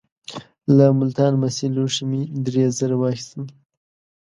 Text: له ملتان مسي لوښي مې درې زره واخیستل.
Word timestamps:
له 0.75 0.85
ملتان 0.99 1.33
مسي 1.41 1.65
لوښي 1.75 2.03
مې 2.09 2.21
درې 2.45 2.63
زره 2.79 2.95
واخیستل. 2.99 3.43